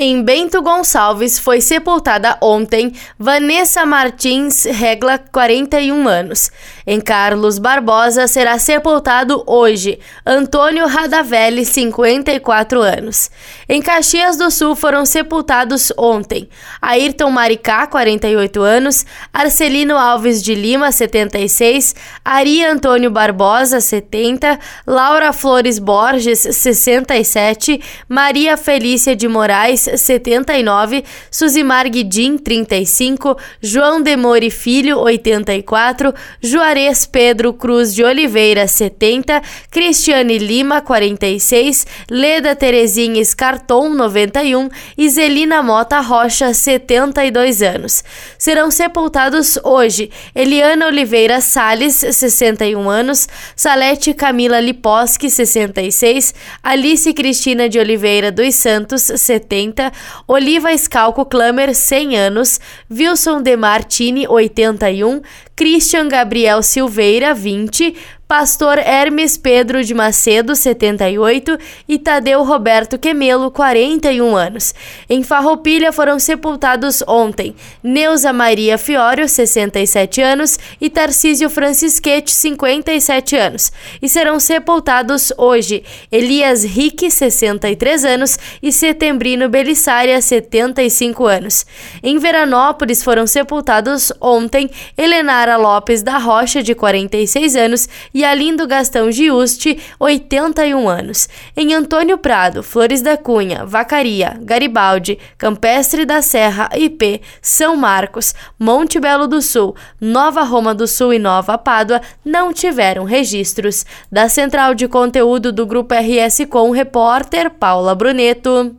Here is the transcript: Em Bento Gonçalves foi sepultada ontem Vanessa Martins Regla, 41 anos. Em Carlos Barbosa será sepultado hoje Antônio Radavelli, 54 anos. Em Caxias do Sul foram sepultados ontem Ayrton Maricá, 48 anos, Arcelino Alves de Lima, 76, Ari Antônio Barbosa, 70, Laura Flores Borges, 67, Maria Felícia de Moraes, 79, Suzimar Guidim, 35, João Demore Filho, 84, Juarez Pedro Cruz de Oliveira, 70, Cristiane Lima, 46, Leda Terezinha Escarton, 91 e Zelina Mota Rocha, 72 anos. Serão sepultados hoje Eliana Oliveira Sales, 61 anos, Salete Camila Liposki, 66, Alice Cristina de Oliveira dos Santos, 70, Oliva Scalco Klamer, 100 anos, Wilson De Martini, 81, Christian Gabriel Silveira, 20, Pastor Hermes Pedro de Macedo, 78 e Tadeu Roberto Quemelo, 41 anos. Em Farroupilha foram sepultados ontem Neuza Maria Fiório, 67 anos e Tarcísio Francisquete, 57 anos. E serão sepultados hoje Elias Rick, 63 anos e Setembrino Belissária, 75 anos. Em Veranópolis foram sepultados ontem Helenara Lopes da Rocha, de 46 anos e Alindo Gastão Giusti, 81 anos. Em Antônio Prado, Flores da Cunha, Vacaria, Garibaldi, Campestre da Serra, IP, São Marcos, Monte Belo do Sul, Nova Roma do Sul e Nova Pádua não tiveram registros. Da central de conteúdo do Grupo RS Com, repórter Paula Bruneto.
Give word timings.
Em 0.00 0.22
Bento 0.22 0.62
Gonçalves 0.62 1.40
foi 1.40 1.60
sepultada 1.60 2.38
ontem 2.40 2.92
Vanessa 3.18 3.84
Martins 3.84 4.62
Regla, 4.62 5.18
41 5.18 6.06
anos. 6.06 6.52
Em 6.86 7.00
Carlos 7.00 7.58
Barbosa 7.58 8.28
será 8.28 8.60
sepultado 8.60 9.42
hoje 9.44 9.98
Antônio 10.24 10.86
Radavelli, 10.86 11.64
54 11.64 12.80
anos. 12.80 13.28
Em 13.68 13.82
Caxias 13.82 14.36
do 14.36 14.52
Sul 14.52 14.76
foram 14.76 15.04
sepultados 15.04 15.92
ontem 15.98 16.48
Ayrton 16.80 17.30
Maricá, 17.32 17.84
48 17.88 18.62
anos, 18.62 19.04
Arcelino 19.32 19.98
Alves 19.98 20.40
de 20.40 20.54
Lima, 20.54 20.92
76, 20.92 21.96
Ari 22.24 22.64
Antônio 22.64 23.10
Barbosa, 23.10 23.80
70, 23.80 24.60
Laura 24.86 25.32
Flores 25.32 25.80
Borges, 25.80 26.38
67, 26.38 27.82
Maria 28.08 28.56
Felícia 28.56 29.16
de 29.16 29.26
Moraes, 29.26 29.87
79, 29.96 31.04
Suzimar 31.30 31.88
Guidim, 31.88 32.36
35, 32.36 33.36
João 33.60 34.02
Demore 34.02 34.50
Filho, 34.50 34.98
84, 34.98 36.14
Juarez 36.40 37.06
Pedro 37.06 37.52
Cruz 37.52 37.94
de 37.94 38.04
Oliveira, 38.04 38.66
70, 38.66 39.42
Cristiane 39.70 40.38
Lima, 40.38 40.80
46, 40.80 41.86
Leda 42.10 42.54
Terezinha 42.54 43.20
Escarton, 43.20 43.94
91 43.94 44.68
e 44.96 45.08
Zelina 45.08 45.62
Mota 45.62 46.00
Rocha, 46.00 46.52
72 46.52 47.62
anos. 47.62 48.04
Serão 48.38 48.70
sepultados 48.70 49.58
hoje 49.62 50.10
Eliana 50.34 50.86
Oliveira 50.86 51.40
Sales, 51.40 51.94
61 51.94 52.88
anos, 52.88 53.28
Salete 53.56 54.14
Camila 54.14 54.60
Liposki, 54.60 55.30
66, 55.30 56.34
Alice 56.62 57.12
Cristina 57.12 57.68
de 57.68 57.78
Oliveira 57.78 58.30
dos 58.30 58.54
Santos, 58.54 59.02
70, 59.02 59.77
Oliva 60.26 60.76
Scalco 60.76 61.24
Klamer, 61.24 61.74
100 61.74 62.16
anos, 62.16 62.60
Wilson 62.90 63.42
De 63.42 63.56
Martini, 63.56 64.26
81, 64.26 65.22
Christian 65.56 66.08
Gabriel 66.08 66.62
Silveira, 66.62 67.34
20, 67.34 67.96
Pastor 68.28 68.76
Hermes 68.76 69.38
Pedro 69.38 69.82
de 69.82 69.94
Macedo, 69.94 70.54
78 70.54 71.58
e 71.88 71.98
Tadeu 71.98 72.44
Roberto 72.44 72.98
Quemelo, 72.98 73.50
41 73.50 74.36
anos. 74.36 74.74
Em 75.08 75.22
Farroupilha 75.22 75.90
foram 75.92 76.18
sepultados 76.18 77.02
ontem 77.08 77.56
Neuza 77.82 78.30
Maria 78.30 78.76
Fiório, 78.76 79.26
67 79.26 80.20
anos 80.20 80.58
e 80.78 80.90
Tarcísio 80.90 81.48
Francisquete, 81.48 82.30
57 82.30 83.34
anos. 83.34 83.72
E 84.02 84.06
serão 84.10 84.38
sepultados 84.38 85.32
hoje 85.38 85.82
Elias 86.12 86.64
Rick, 86.64 87.10
63 87.10 88.04
anos 88.04 88.38
e 88.62 88.70
Setembrino 88.70 89.48
Belissária, 89.48 90.20
75 90.20 91.24
anos. 91.24 91.64
Em 92.02 92.18
Veranópolis 92.18 93.02
foram 93.02 93.26
sepultados 93.26 94.12
ontem 94.20 94.68
Helenara 94.98 95.56
Lopes 95.56 96.02
da 96.02 96.18
Rocha, 96.18 96.62
de 96.62 96.74
46 96.74 97.56
anos 97.56 97.88
e 98.18 98.24
Alindo 98.24 98.66
Gastão 98.66 99.12
Giusti, 99.12 99.78
81 99.96 100.88
anos. 100.88 101.28
Em 101.56 101.72
Antônio 101.72 102.18
Prado, 102.18 102.64
Flores 102.64 103.00
da 103.00 103.16
Cunha, 103.16 103.64
Vacaria, 103.64 104.36
Garibaldi, 104.42 105.20
Campestre 105.38 106.04
da 106.04 106.20
Serra, 106.20 106.68
IP, 106.76 107.22
São 107.40 107.76
Marcos, 107.76 108.34
Monte 108.58 108.98
Belo 108.98 109.28
do 109.28 109.40
Sul, 109.40 109.76
Nova 110.00 110.42
Roma 110.42 110.74
do 110.74 110.88
Sul 110.88 111.14
e 111.14 111.18
Nova 111.20 111.56
Pádua 111.56 112.00
não 112.24 112.52
tiveram 112.52 113.04
registros. 113.04 113.86
Da 114.10 114.28
central 114.28 114.74
de 114.74 114.88
conteúdo 114.88 115.52
do 115.52 115.64
Grupo 115.64 115.94
RS 115.94 116.44
Com, 116.50 116.72
repórter 116.72 117.48
Paula 117.50 117.94
Bruneto. 117.94 118.78